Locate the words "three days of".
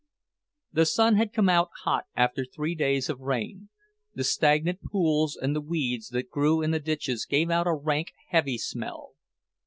2.43-3.19